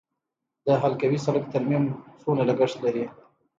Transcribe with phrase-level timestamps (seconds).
[0.65, 1.83] د حلقوي سړک ترمیم
[2.21, 3.05] څومره لګښت لري؟